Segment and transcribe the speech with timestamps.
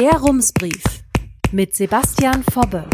[0.00, 0.82] Der Rumsbrief
[1.52, 2.86] mit Sebastian Fobbe.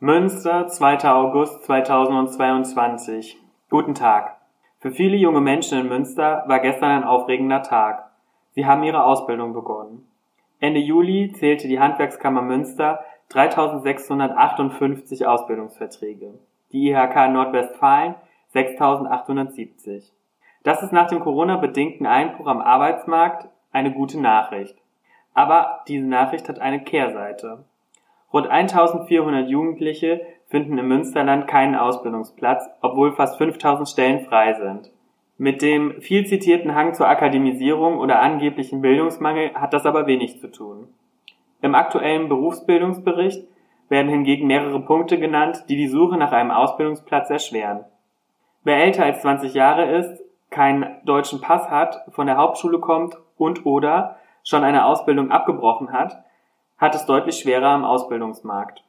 [0.00, 1.04] Münster, 2.
[1.04, 3.38] August 2022.
[3.70, 4.36] Guten Tag.
[4.80, 8.10] Für viele junge Menschen in Münster war gestern ein aufregender Tag.
[8.50, 10.08] Sie haben ihre Ausbildung begonnen.
[10.58, 16.34] Ende Juli zählte die Handwerkskammer Münster 3658 Ausbildungsverträge.
[16.72, 18.16] Die IHK Nordwestfalen
[18.48, 20.12] 6870.
[20.64, 23.48] Das ist nach dem Corona-bedingten Einbruch am Arbeitsmarkt
[23.78, 24.76] eine gute Nachricht.
[25.34, 27.64] Aber diese Nachricht hat eine Kehrseite.
[28.32, 34.90] Rund 1400 Jugendliche finden im Münsterland keinen Ausbildungsplatz, obwohl fast 5000 Stellen frei sind.
[35.36, 40.50] Mit dem viel zitierten Hang zur Akademisierung oder angeblichen Bildungsmangel hat das aber wenig zu
[40.50, 40.88] tun.
[41.62, 43.46] Im aktuellen Berufsbildungsbericht
[43.88, 47.84] werden hingegen mehrere Punkte genannt, die die Suche nach einem Ausbildungsplatz erschweren.
[48.64, 53.66] Wer älter als 20 Jahre ist, keinen deutschen Pass hat, von der Hauptschule kommt und
[53.66, 56.24] oder schon eine Ausbildung abgebrochen hat,
[56.78, 58.82] hat es deutlich schwerer am Ausbildungsmarkt.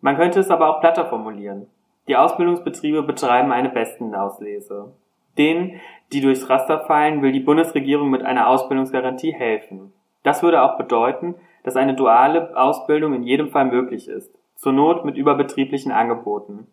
[0.00, 1.66] Man könnte es aber auch platter formulieren.
[2.08, 4.92] Die Ausbildungsbetriebe betreiben eine Bestenauslese.
[5.38, 5.80] Denen,
[6.12, 9.92] die durchs Raster fallen, will die Bundesregierung mit einer Ausbildungsgarantie helfen.
[10.22, 15.04] Das würde auch bedeuten, dass eine duale Ausbildung in jedem Fall möglich ist, zur Not
[15.04, 16.68] mit überbetrieblichen Angeboten.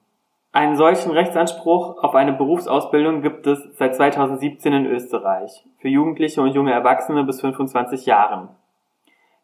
[0.55, 6.53] Einen solchen Rechtsanspruch auf eine Berufsausbildung gibt es seit 2017 in Österreich für Jugendliche und
[6.53, 8.49] junge Erwachsene bis 25 Jahren.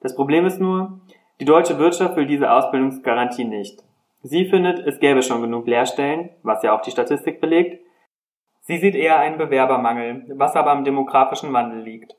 [0.02, 1.02] Das Problem ist nur,
[1.40, 3.82] die deutsche Wirtschaft will diese Ausbildungsgarantie nicht.
[4.22, 7.84] Sie findet, es gäbe schon genug Lehrstellen, was ja auch die Statistik belegt.
[8.62, 12.14] Sie sieht eher einen Bewerbermangel, was aber am demografischen Wandel liegt.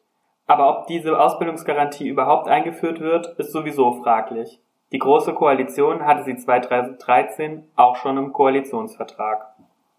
[0.48, 4.60] Aber ob diese Ausbildungsgarantie überhaupt eingeführt wird, ist sowieso fraglich.
[4.92, 9.46] Die Große Koalition hatte sie 2013 auch schon im Koalitionsvertrag.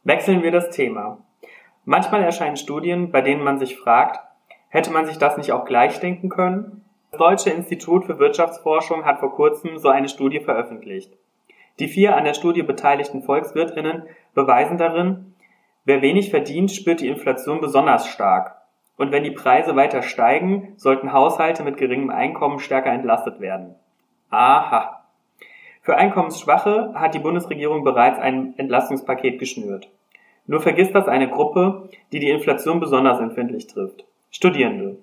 [0.04, 1.20] Wechseln wir das Thema.
[1.86, 4.20] Manchmal erscheinen Studien, bei denen man sich fragt,
[4.68, 6.84] hätte man sich das nicht auch gleich denken können?
[7.12, 11.14] Das Deutsche Institut für Wirtschaftsforschung hat vor kurzem so eine Studie veröffentlicht.
[11.80, 14.04] Die vier an der Studie beteiligten Volkswirtinnen
[14.34, 15.36] beweisen darin,
[15.86, 18.58] wer wenig verdient, spürt die Inflation besonders stark.
[18.98, 23.76] Und wenn die Preise weiter steigen, sollten Haushalte mit geringem Einkommen stärker entlastet werden.
[24.32, 25.04] Aha.
[25.82, 29.90] Für Einkommensschwache hat die Bundesregierung bereits ein Entlastungspaket geschnürt.
[30.48, 34.06] Nur vergisst das eine Gruppe, die die Inflation besonders empfindlich trifft.
[34.32, 34.98] Studierende.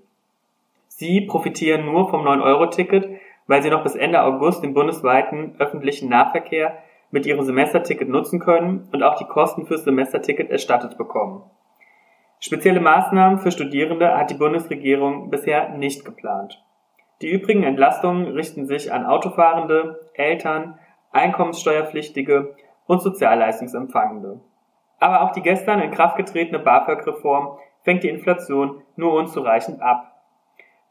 [0.88, 3.08] Sie profitieren nur vom 9-Euro-Ticket,
[3.46, 6.78] weil sie noch bis Ende August den bundesweiten öffentlichen Nahverkehr
[7.10, 11.42] mit ihrem Semesterticket nutzen können und auch die Kosten fürs Semesterticket erstattet bekommen.
[12.40, 16.62] Spezielle Maßnahmen für Studierende hat die Bundesregierung bisher nicht geplant.
[17.20, 20.78] Die übrigen Entlastungen richten sich an Autofahrende, Eltern,
[21.10, 22.54] Einkommenssteuerpflichtige
[22.86, 24.40] und Sozialleistungsempfangende.
[25.00, 30.12] Aber auch die gestern in Kraft getretene BAföG-Reform fängt die Inflation nur unzureichend ab.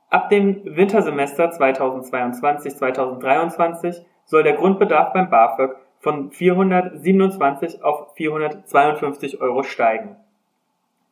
[0.10, 10.16] Ab dem Wintersemester 2022-2023 soll der Grundbedarf beim BAföG von 427 auf 452 Euro steigen.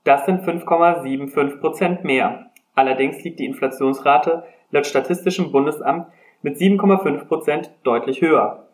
[0.06, 2.52] Das sind 5,75 Prozent mehr.
[2.76, 6.08] Allerdings liegt die Inflationsrate laut Statistischem Bundesamt
[6.42, 8.68] mit 7,5 Prozent deutlich höher.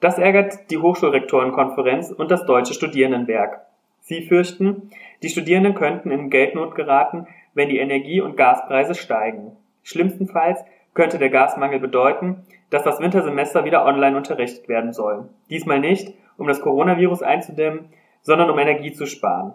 [0.00, 3.60] Das ärgert die Hochschulrektorenkonferenz und das Deutsche Studierendenwerk.
[4.00, 4.90] Sie fürchten,
[5.22, 9.56] die Studierenden könnten in Geldnot geraten, wenn die Energie- und Gaspreise steigen.
[9.82, 15.28] Schlimmstenfalls könnte der Gasmangel bedeuten, dass das Wintersemester wieder online unterrichtet werden soll.
[15.50, 17.86] Diesmal nicht, um das Coronavirus einzudämmen,
[18.22, 19.54] sondern um Energie zu sparen.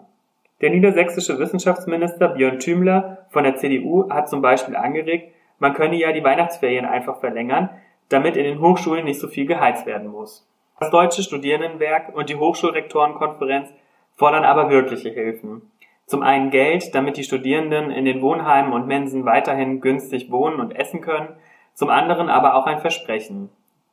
[0.60, 6.12] Der niedersächsische Wissenschaftsminister Björn Thümler von der CDU hat zum Beispiel angeregt, man könne ja
[6.12, 7.68] die Weihnachtsferien einfach verlängern,
[8.08, 10.48] damit in den Hochschulen nicht so viel geheizt werden muss.
[10.80, 13.68] Das Deutsche Studierendenwerk und die Hochschulrektorenkonferenz
[14.14, 15.70] fordern aber wirkliche Hilfen.
[16.06, 20.76] Zum einen Geld, damit die Studierenden in den Wohnheimen und Mensen weiterhin günstig wohnen und
[20.76, 21.28] essen können,
[21.74, 23.50] zum anderen aber auch ein Versprechen.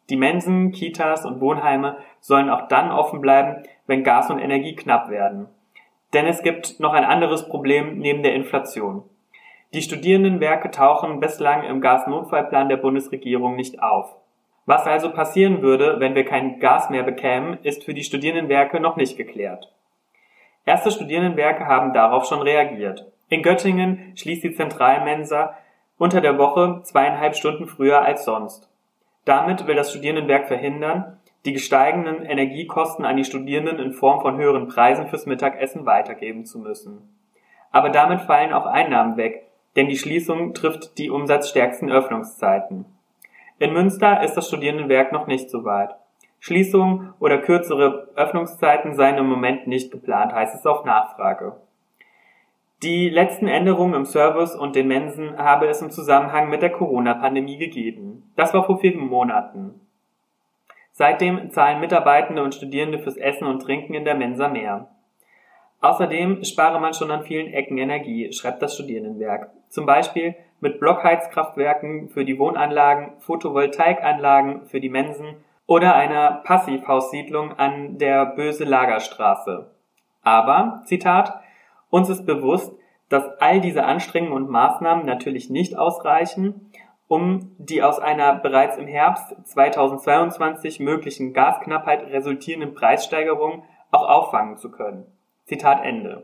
[0.10, 5.10] Die Mensen, Kitas und Wohnheime sollen auch dann offen bleiben, wenn Gas und Energie knapp
[5.10, 5.48] werden.
[6.14, 9.04] Denn es gibt noch ein anderes Problem neben der Inflation.
[9.74, 14.18] Die Studierendenwerke tauchen bislang im Gasnotfallplan der Bundesregierung nicht auf.
[14.66, 18.98] Was also passieren würde, wenn wir kein Gas mehr bekämen, ist für die Studierendenwerke noch
[18.98, 19.74] nicht geklärt.
[20.66, 23.06] Erste Studierendenwerke haben darauf schon reagiert.
[23.30, 25.56] In Göttingen schließt die Zentralmensa
[25.98, 28.70] unter der Woche zweieinhalb Stunden früher als sonst.
[29.24, 34.68] Damit will das Studierendenwerk verhindern, die gesteigenden Energiekosten an die Studierenden in Form von höheren
[34.68, 37.18] Preisen fürs Mittagessen weitergeben zu müssen.
[37.72, 42.86] Aber damit fallen auch Einnahmen weg, denn die Schließung trifft die umsatzstärksten Öffnungszeiten.
[43.60, 45.96] In Münster ist das Studierendenwerk noch nicht so weit.
[46.40, 51.56] Schließungen oder kürzere Öffnungszeiten seien im Moment nicht geplant, heißt es auf Nachfrage.
[52.82, 57.58] Die letzten Änderungen im Service und den Mensen habe es im Zusammenhang mit der Corona-Pandemie
[57.58, 58.32] gegeben.
[58.36, 59.80] Das war vor vier Monaten.
[60.92, 64.88] Seitdem zahlen Mitarbeitende und Studierende fürs Essen und Trinken in der Mensa mehr.
[65.82, 69.50] Außerdem spare man schon an vielen Ecken Energie, schreibt das Studierendenwerk.
[69.70, 77.98] Zum Beispiel mit Blockheizkraftwerken für die Wohnanlagen, Photovoltaikanlagen für die Mensen oder einer Passivhaussiedlung an
[77.98, 79.72] der Böse Lagerstraße.
[80.22, 81.42] Aber, Zitat,
[81.90, 82.74] uns ist bewusst,
[83.10, 86.72] dass all diese Anstrengungen und Maßnahmen natürlich nicht ausreichen,
[87.08, 94.72] um die aus einer bereits im Herbst 2022 möglichen Gasknappheit resultierenden Preissteigerungen auch auffangen zu
[94.72, 95.06] können.
[95.52, 96.24] Zitat Ende.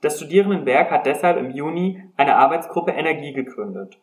[0.00, 4.00] Das Studierendenwerk hat deshalb im Juni eine Arbeitsgruppe Energie gegründet.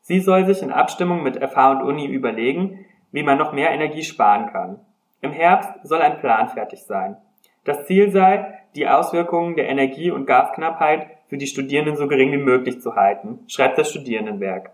[0.00, 4.02] Sie soll sich in Abstimmung mit FH und Uni überlegen, wie man noch mehr Energie
[4.02, 4.80] sparen kann.
[5.20, 7.18] Im Herbst soll ein Plan fertig sein.
[7.64, 12.38] Das Ziel sei, die Auswirkungen der Energie- und Gasknappheit für die Studierenden so gering wie
[12.38, 14.70] möglich zu halten, schreibt das Studierendenwerk.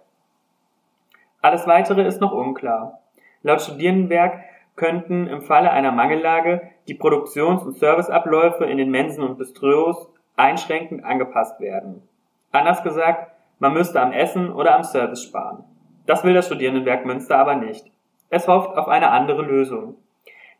[1.43, 3.01] Alles weitere ist noch unklar.
[3.43, 4.45] Laut Studierendenwerk
[4.79, 11.05] könnten im Falle einer Mangellage die Produktions- und Serviceabläufe in den Mensen und Bistros einschränkend
[11.05, 12.03] angepasst werden.
[12.53, 15.65] Anders gesagt, man müsste am Essen oder am Service sparen.
[16.07, 17.85] Das will das Studierendenwerk Münster aber nicht.
[18.31, 19.97] Es hofft auf eine andere Lösung.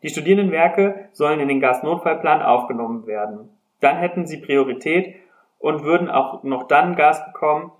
[0.03, 3.49] Die Studierendenwerke sollen in den Gasnotfallplan aufgenommen werden.
[3.79, 5.15] Dann hätten sie Priorität
[5.57, 7.71] und würden auch noch dann Gas bekommen,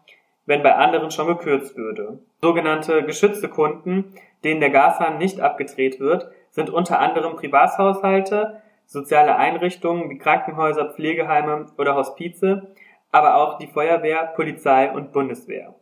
[0.50, 2.18] wenn bei anderen schon gekürzt würde.
[2.42, 10.10] Sogenannte geschützte Kunden, denen der Gashahn nicht abgedreht wird, sind unter anderem Privathaushalte, soziale Einrichtungen
[10.10, 12.74] wie Krankenhäuser, Pflegeheime oder Hospize,
[13.12, 15.76] aber auch die Feuerwehr, Polizei und Bundeswehr.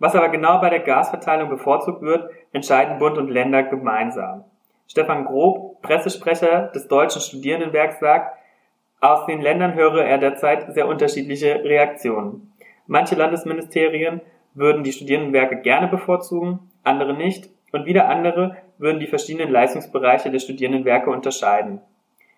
[0.00, 4.44] Was aber genau bei der Gasverteilung bevorzugt wird, entscheiden Bund und Länder gemeinsam.
[4.88, 8.36] Stefan Grob, Pressesprecher des Deutschen Studierendenwerks, sagt,
[9.00, 12.52] aus den Ländern höre er derzeit sehr unterschiedliche Reaktionen.
[12.88, 14.22] Manche Landesministerien
[14.54, 20.38] würden die Studierendenwerke gerne bevorzugen, andere nicht, und wieder andere würden die verschiedenen Leistungsbereiche der
[20.38, 21.82] Studierendenwerke unterscheiden.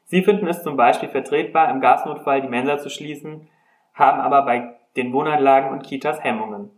[0.07, 3.49] Sie finden es zum Beispiel vertretbar, im Gasnotfall die Mensa zu schließen,
[3.95, 6.71] haben aber bei den Wohnanlagen und Kitas Hemmungen.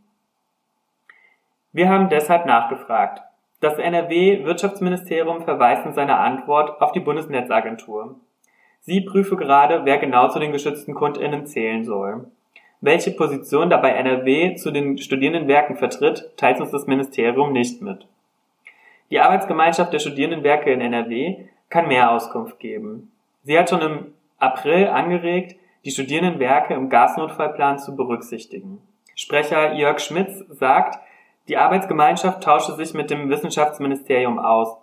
[1.72, 3.22] Wir haben deshalb nachgefragt.
[3.60, 8.16] Das NRW-Wirtschaftsministerium verweist in seiner Antwort auf die Bundesnetzagentur.
[8.80, 12.26] Sie prüfe gerade, wer genau zu den geschützten KundInnen zählen soll.
[12.82, 18.08] Welche Position dabei NRW zu den Studierendenwerken vertritt, teilt uns das Ministerium nicht mit.
[19.08, 23.12] Die Arbeitsgemeinschaft der Studierendenwerke in NRW kann mehr Auskunft geben.
[23.44, 28.82] Sie hat schon im April angeregt, die Studierendenwerke im Gasnotfallplan zu berücksichtigen.
[29.14, 30.98] Sprecher Jörg Schmitz sagt,
[31.46, 34.76] die Arbeitsgemeinschaft tauschte sich mit dem Wissenschaftsministerium aus,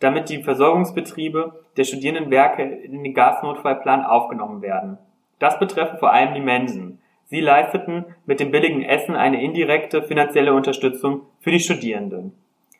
[0.00, 4.98] damit die Versorgungsbetriebe der Studierendenwerke in den Gasnotfallplan aufgenommen werden.
[5.38, 6.98] Das betreffe vor allem die Mensen.
[7.26, 12.32] Sie leisteten mit dem billigen Essen eine indirekte finanzielle Unterstützung für die Studierenden.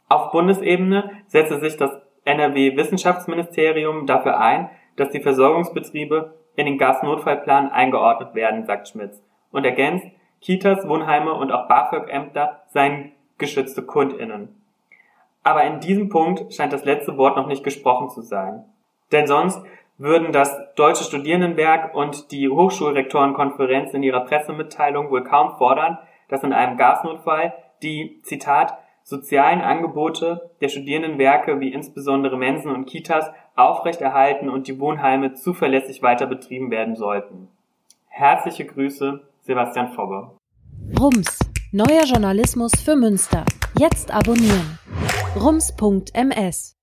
[0.08, 1.91] Auf Bundesebene setzte sich das
[2.25, 9.64] NRW Wissenschaftsministerium dafür ein, dass die Versorgungsbetriebe in den Gasnotfallplan eingeordnet werden, sagt Schmitz und
[9.64, 10.06] ergänzt,
[10.41, 14.49] Kitas, Wohnheime und auch BAföG-Ämter seien geschützte KundInnen.
[15.43, 18.64] Aber in diesem Punkt scheint das letzte Wort noch nicht gesprochen zu sein.
[19.12, 19.61] Denn sonst
[19.99, 25.99] würden das Deutsche Studierendenwerk und die Hochschulrektorenkonferenz in ihrer Pressemitteilung wohl kaum fordern,
[26.29, 27.52] dass in einem Gasnotfall
[27.82, 35.34] die, Zitat, sozialen Angebote der Studierendenwerke wie insbesondere Mensen und Kitas aufrechterhalten und die Wohnheime
[35.34, 37.48] zuverlässig weiter betrieben werden sollten.
[38.08, 40.31] Herzliche Grüße, Sebastian Fobbe.
[40.98, 41.39] Rums
[41.72, 43.44] Neuer Journalismus für Münster.
[43.77, 44.79] Jetzt abonnieren.
[45.34, 46.77] rums.ms